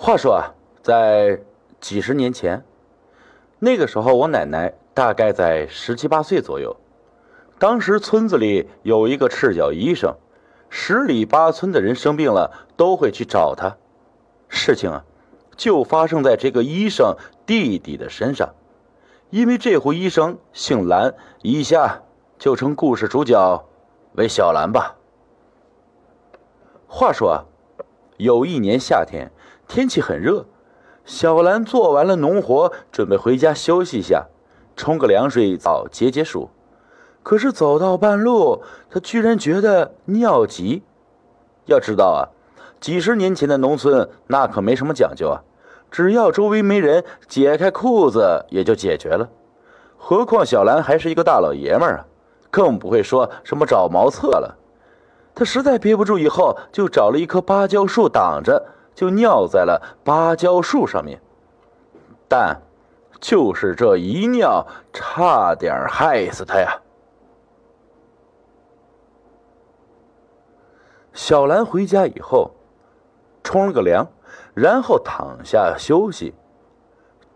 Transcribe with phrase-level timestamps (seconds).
[0.00, 1.40] 话说啊，在
[1.80, 2.64] 几十年前，
[3.58, 6.76] 那个时候我奶奶大概在十七八岁左右。
[7.58, 10.14] 当时村子里有一个赤脚医生，
[10.70, 13.76] 十里八村的人生病了都会去找他。
[14.48, 15.04] 事情啊，
[15.56, 18.54] 就发生在这个医生弟弟的身上。
[19.30, 21.12] 因为这户医生姓蓝，
[21.42, 22.02] 以下
[22.38, 23.66] 就称故事主角
[24.12, 24.94] 为小兰吧。
[26.86, 27.44] 话说啊，
[28.16, 29.32] 有一年夏天。
[29.68, 30.46] 天气很热，
[31.04, 34.26] 小兰做完了农活，准备回家休息一下，
[34.74, 36.48] 冲个凉水澡解解暑。
[37.22, 40.82] 可是走到半路，她居然觉得尿急。
[41.66, 42.32] 要知道啊，
[42.80, 45.42] 几十年前的农村那可没什么讲究啊，
[45.90, 49.28] 只要周围没人，解开裤子也就解决了。
[49.98, 52.06] 何况小兰还是一个大老爷们儿啊，
[52.50, 54.56] 更不会说什么找茅厕了。
[55.34, 58.64] 她实在憋不住，以后就找了一棵芭蕉树挡着。
[58.98, 61.20] 就尿在了芭蕉树上面，
[62.26, 62.60] 但
[63.20, 66.80] 就是这一尿，差点害死他呀！
[71.12, 72.50] 小兰回家以后，
[73.44, 74.08] 冲了个凉，
[74.52, 76.34] 然后躺下休息。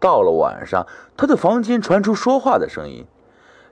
[0.00, 0.84] 到了晚上，
[1.16, 3.06] 她的房间传出说话的声音，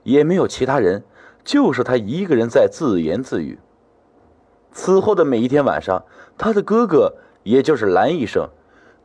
[0.03, 1.03] 也没有其他人，
[1.43, 3.59] 就是她一个人在自言自语。
[4.71, 6.05] 此后的每一天晚上，
[6.37, 7.15] 她的哥哥。
[7.43, 8.49] 也就是蓝医生，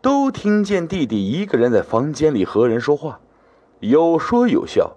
[0.00, 3.20] 都听见弟弟一个人在房间里和人说话，
[3.80, 4.96] 有说有笑，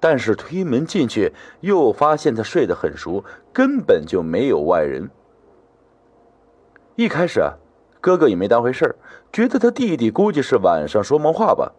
[0.00, 5.10] 但是推门进去，又发现他睡得很熟，根本就没有外人。
[6.96, 7.54] 一开始啊，
[8.00, 8.96] 哥哥也没当回事
[9.32, 11.72] 觉得他弟弟估计是晚上说梦话吧。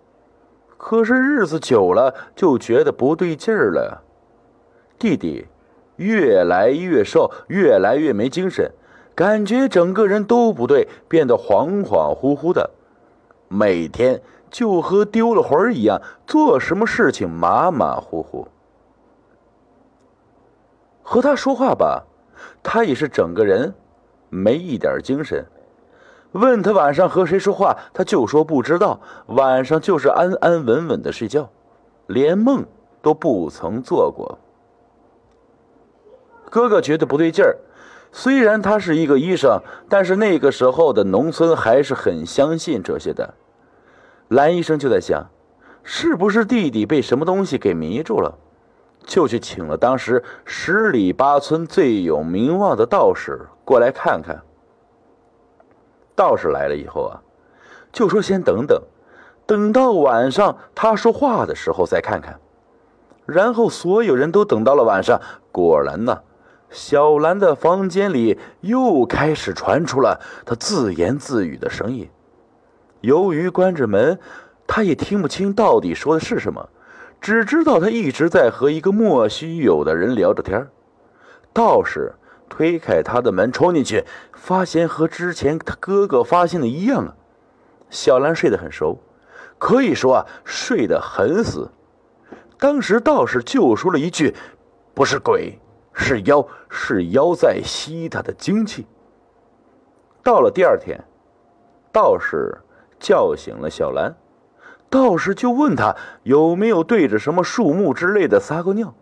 [0.78, 4.04] 可是日子久了，就觉得不对劲儿了。
[5.00, 5.46] 弟弟
[5.96, 8.72] 越来越瘦，越来越没精神。
[9.16, 12.70] 感觉整个人都不对，变得恍恍惚惚的，
[13.48, 18.48] 每天就和丢了魂儿一样，做什么事情马马虎虎。
[21.04, 22.06] 和他说话吧，
[22.64, 23.74] 他也是整个人
[24.30, 25.46] 没一点精神。
[26.32, 29.00] 问他晚上和谁说话，他就说不知道。
[29.28, 31.48] 晚上就是安安稳稳的睡觉，
[32.08, 32.66] 连梦
[33.04, 34.40] 都不曾做过。
[36.50, 37.56] 哥哥觉得不对劲儿。
[38.16, 39.60] 虽然他是一个医生，
[39.90, 43.34] 但是那个时候的农村还是很相信这些的。
[44.28, 45.30] 蓝医生就在想，
[45.82, 48.38] 是不是弟弟被什么东西给迷住了，
[49.04, 54.44] 就去请了当时十里八村最有名望的道士过来看看。
[56.16, 57.20] 道士来了以后啊，
[57.92, 58.80] 就说先等等，
[59.48, 62.40] 等到晚上他说话的时候再看看。
[63.26, 65.20] 然后所有人都等到了晚上，
[65.52, 66.22] 果然呢。
[66.74, 72.10] 小兰的房间里又开始传出了她自言自语的声音。
[73.02, 74.20] 由于关着门，
[74.66, 76.70] 他也听不清到底说的是什么，
[77.22, 80.68] 只知道他一直在和一个莫须有的人聊着天
[81.54, 82.16] 道士
[82.50, 87.16] 推开他的门冲进去，发现和之前他哥哥发现的一样啊。
[87.92, 88.98] 小兰睡得很熟，
[89.60, 91.70] 可以说啊，睡得很死。
[92.58, 94.34] 当时道士就说了一句
[94.96, 95.60] ：“不是鬼。”
[95.94, 98.86] 是妖，是妖在吸他的精气。
[100.24, 101.00] 到了第二天，
[101.92, 102.58] 道士
[103.00, 104.16] 叫醒了小兰，
[104.90, 108.94] 道士就问他有没有对着什么树木之类的撒过尿。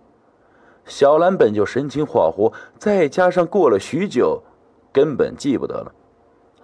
[0.86, 4.42] 小兰本就神情恍惚，再加上过了许久，
[4.92, 5.92] 根本记不得了。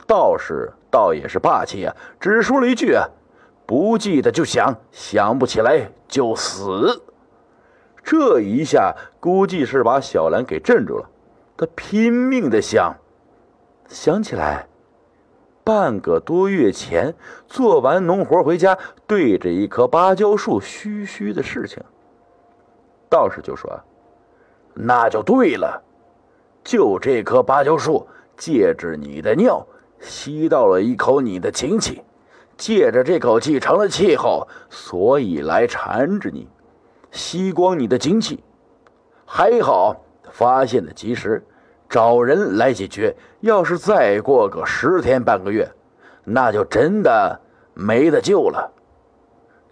[0.07, 2.97] 道士倒也是霸气呀，只说了一句
[3.67, 7.03] ：“不记得就想，想不起来就死。”
[8.07, 11.09] 这一下估计是把小兰给镇住了，
[11.57, 12.95] 他拼命的想，
[13.89, 14.65] 想起来，
[15.61, 17.13] 半个多月前
[17.49, 21.83] 做完农活回家，对着一棵芭蕉树嘘嘘的事情。
[23.09, 23.77] 道士就说
[24.73, 25.83] ：“那就对了，
[26.63, 28.07] 就这棵芭蕉树
[28.37, 29.67] 借着你的尿
[29.99, 32.01] 吸到了一口你的精气，
[32.55, 36.47] 借着这口气成了气候，所以来缠着你。”
[37.11, 38.43] 吸光你的精气，
[39.25, 39.95] 还好
[40.31, 41.43] 发现的及时，
[41.89, 43.15] 找人来解决。
[43.39, 45.69] 要是再过个十天半个月，
[46.23, 47.39] 那就真的
[47.73, 48.71] 没得救了。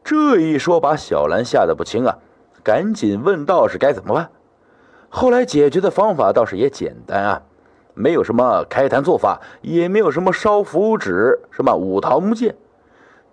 [0.04, 2.18] 这一说把小兰吓得不轻啊，
[2.64, 4.30] 赶紧问道士该怎么办。
[5.10, 7.42] 后来解决的方法倒是也简单啊，
[7.94, 12.56] 没有什么开坛做法，也没有什么烧符纸，什么五桃木剑。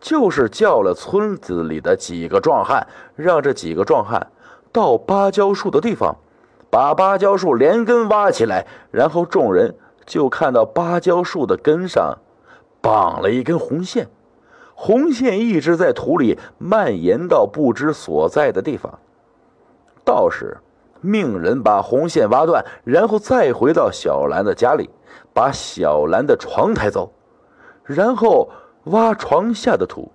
[0.02, 2.84] 就是叫了村子里的几个壮汉，
[3.14, 4.26] 让这几个壮汉
[4.72, 6.16] 到芭蕉树的地方，
[6.68, 12.18] 把芭蕉树连根挖起来，然后众人就看到芭蕉树的根上
[12.80, 14.08] 绑了一根红线，
[14.74, 18.98] 红线一直在土里蔓延到不知所在的地方。
[20.04, 20.58] 道士
[21.00, 24.90] 命人把红线挖断，然后再回到小兰的家里，
[25.32, 27.12] 把小兰的床抬走，
[27.84, 28.50] 然后
[28.84, 30.10] 挖床下的土，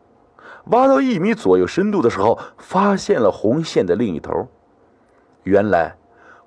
[0.66, 4.48] 挖到一米左右深度的时候，发现了红线的另一头。
[5.44, 5.96] 原来。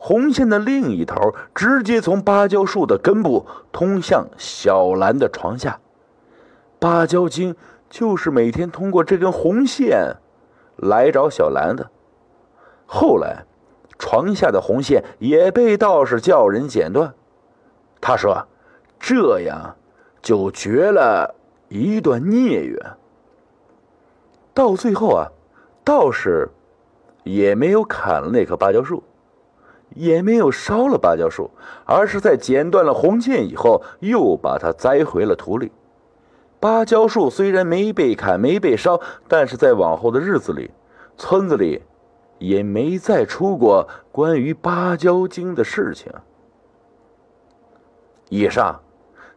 [0.02, 5.78] 红线的另一头直接从芭蕉树的根部通向小兰的床下，
[6.78, 7.54] 芭蕉精
[7.90, 10.16] 就是每天通过这根红线
[10.76, 11.90] 来找小兰的。
[12.86, 13.44] 后来，
[13.98, 17.12] 床下的红线也被道士叫人剪断。
[18.00, 18.46] 他说
[18.98, 19.76] ：“这样
[20.22, 21.34] 就绝了
[21.70, 22.78] 一段孽缘。”
[24.52, 25.32] 到最后啊，
[25.82, 26.50] 道士
[27.24, 29.02] 也没有砍了那棵芭蕉树。
[29.96, 31.50] 也没有烧了芭蕉树，
[31.84, 35.72] 而是在剪断了红线以后，又把它栽回了土里。
[36.60, 40.70] 芭蕉树虽然没被砍、没被烧，但是在往后的日子里，
[41.16, 41.82] 村子里
[42.38, 46.12] 也没再出过关于芭蕉精的事情。
[48.28, 48.80] 以上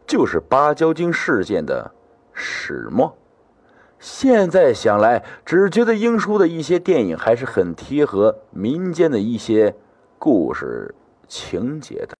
[0.06, 1.90] 就是芭蕉精事件的
[2.34, 3.16] 始末。
[3.98, 9.74] 现在想来，只觉得英叔的一些电影还是很贴合民间的一些。
[10.16, 10.94] 故事
[11.28, 12.12] 情节的。